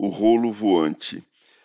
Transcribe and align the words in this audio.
O 0.00 0.06
rolo 0.06 0.52
voante 0.52 1.24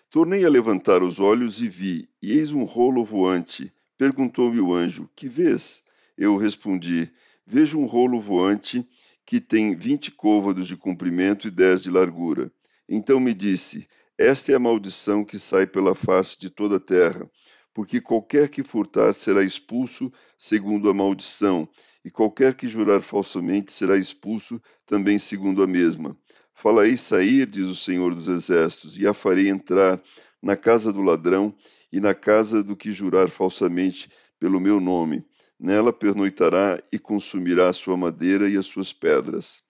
Tornei 0.09 0.43
a 0.43 0.49
levantar 0.49 1.03
os 1.03 1.19
olhos 1.19 1.61
e 1.61 1.67
vi, 1.67 2.09
e 2.19 2.31
eis 2.31 2.51
um 2.51 2.63
rolo 2.63 3.05
voante. 3.05 3.71
Perguntou-me 3.95 4.59
o 4.59 4.73
anjo: 4.73 5.07
Que 5.15 5.29
vês? 5.29 5.83
Eu 6.17 6.35
respondi: 6.35 7.11
Vejo 7.45 7.77
um 7.77 7.85
rolo 7.85 8.19
voante 8.19 8.83
que 9.23 9.39
tem 9.39 9.75
vinte 9.75 10.09
côvados 10.09 10.67
de 10.67 10.75
comprimento 10.75 11.47
e 11.47 11.51
dez 11.51 11.83
de 11.83 11.91
largura. 11.91 12.51
Então 12.89 13.19
me 13.19 13.35
disse: 13.35 13.87
Esta 14.17 14.51
é 14.51 14.55
a 14.55 14.59
maldição 14.59 15.23
que 15.23 15.37
sai 15.37 15.67
pela 15.67 15.93
face 15.93 16.39
de 16.39 16.49
toda 16.49 16.77
a 16.77 16.79
terra, 16.79 17.29
porque 17.71 18.01
qualquer 18.01 18.49
que 18.49 18.63
furtar 18.63 19.13
será 19.13 19.43
expulso 19.43 20.11
segundo 20.39 20.89
a 20.89 20.93
maldição 20.93 21.69
e 22.03 22.11
qualquer 22.11 22.55
que 22.55 22.67
jurar 22.67 23.01
falsamente 23.01 23.71
será 23.71 23.95
expulso 23.95 24.61
também 24.85 25.17
segundo 25.17 25.61
a 25.61 25.67
mesma. 25.67 26.17
Falei 26.53 26.95
sair, 26.95 27.45
diz 27.45 27.67
o 27.67 27.75
Senhor 27.75 28.13
dos 28.13 28.27
Exércitos, 28.27 28.97
e 28.97 29.07
a 29.07 29.13
farei 29.13 29.49
entrar 29.49 30.01
na 30.41 30.55
casa 30.55 30.93
do 30.93 31.01
ladrão 31.01 31.55
e 31.91 31.99
na 31.99 32.13
casa 32.13 32.63
do 32.63 32.75
que 32.75 32.93
jurar 32.93 33.29
falsamente 33.29 34.09
pelo 34.39 34.59
meu 34.59 34.79
nome. 34.79 35.25
Nela 35.59 35.93
pernoitará 35.93 36.81
e 36.91 36.99
consumirá 36.99 37.69
a 37.69 37.73
sua 37.73 37.95
madeira 37.95 38.49
e 38.49 38.57
as 38.57 38.65
suas 38.65 38.91
pedras. 38.91 39.63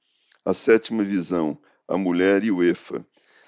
A 0.46 0.54
sétima 0.54 1.04
visão, 1.04 1.58
a 1.88 1.98
mulher 1.98 2.44
e 2.44 2.52
o 2.52 2.64
Efa. 2.64 3.06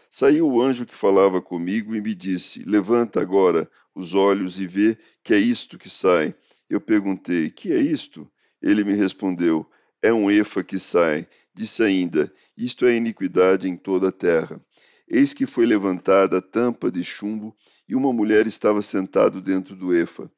Saiu 0.09 0.47
o 0.47 0.61
anjo 0.61 0.85
que 0.85 0.95
falava 0.95 1.41
comigo 1.41 1.95
e 1.95 2.01
me 2.01 2.13
disse: 2.15 2.63
Levanta 2.63 3.19
agora 3.19 3.69
os 3.93 4.13
olhos 4.13 4.59
e 4.59 4.67
vê 4.67 4.97
que 5.23 5.33
é 5.33 5.38
isto 5.38 5.77
que 5.77 5.89
sai. 5.89 6.35
Eu 6.69 6.79
perguntei: 6.79 7.49
Que 7.49 7.73
é 7.73 7.79
isto? 7.79 8.29
Ele 8.61 8.83
me 8.83 8.93
respondeu: 8.93 9.69
É 10.01 10.13
um 10.13 10.29
efa 10.31 10.63
que 10.63 10.79
sai. 10.79 11.27
Disse 11.55 11.81
ainda: 11.83 12.29
Isto 12.57 12.85
é 12.85 12.97
iniquidade 12.97 13.69
em 13.69 13.77
toda 13.77 14.09
a 14.09 14.11
terra. 14.11 14.61
Eis 15.07 15.33
que 15.33 15.47
foi 15.47 15.65
levantada 15.65 16.39
a 16.39 16.41
tampa 16.41 16.91
de 16.91 17.01
chumbo 17.01 17.55
e 17.87 17.95
uma 17.95 18.11
mulher 18.11 18.45
estava 18.45 18.81
sentada 18.81 19.39
dentro 19.39 19.73
do 19.73 19.95
efa. 19.95 20.29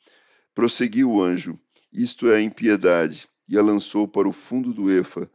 Prosseguiu 0.54 1.10
o 1.12 1.24
anjo: 1.24 1.60
Isto 1.92 2.30
é 2.30 2.36
a 2.36 2.42
impiedade, 2.42 3.28
e 3.50 3.58
a 3.58 3.64
lançou 3.64 4.08
para 4.08 4.30
o 4.30 4.32
fundo 4.32 4.72
do 4.72 4.92
efa, 4.92 5.28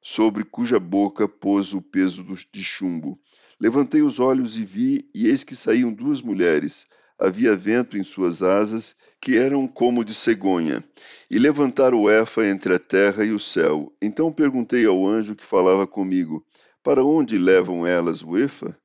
sobre 0.00 0.44
cuja 0.44 0.78
boca 0.78 1.26
pôs 1.26 1.72
o 1.72 1.82
peso 1.82 2.24
de 2.52 2.62
chumbo. 2.62 3.18
Levantei 3.58 4.02
os 4.02 4.20
olhos 4.20 4.56
e 4.56 4.64
vi, 4.64 5.10
e 5.12 5.26
eis 5.26 5.42
que 5.42 5.56
saíam 5.56 5.92
duas 5.92 6.22
mulheres 6.22 6.86
havia 7.18 7.56
vento 7.56 7.96
em 7.96 8.04
suas 8.04 8.42
asas, 8.42 8.94
que 9.20 9.36
eram 9.36 9.66
como 9.66 10.04
de 10.04 10.14
cegonha, 10.14 10.84
e 11.30 11.38
levantaram 11.38 12.02
o 12.02 12.10
Efa 12.10 12.46
entre 12.46 12.74
a 12.74 12.78
terra 12.78 13.24
e 13.24 13.32
o 13.32 13.38
céu. 13.38 13.92
Então 14.00 14.32
perguntei 14.32 14.84
ao 14.86 15.06
anjo 15.06 15.34
que 15.34 15.44
falava 15.44 15.86
comigo: 15.86 16.44
Para 16.82 17.04
onde 17.04 17.38
levam 17.38 17.86
elas 17.86 18.22
o 18.22 18.36
Efa? 18.36 18.76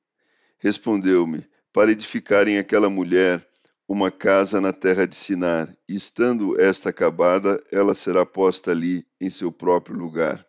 Respondeu-me: 0.59 1.45
Para 1.73 1.91
edificarem 1.91 2.57
aquela 2.57 2.89
mulher 2.89 3.45
uma 3.87 4.09
casa 4.09 4.61
na 4.61 4.71
terra 4.71 5.05
de 5.05 5.15
Sinar, 5.15 5.75
e 5.87 5.95
estando 5.95 6.59
esta 6.59 6.89
acabada, 6.89 7.61
ela 7.71 7.93
será 7.93 8.25
posta 8.25 8.71
ali 8.71 9.05
em 9.19 9.29
seu 9.29 9.51
próprio 9.51 9.97
lugar. 9.97 10.45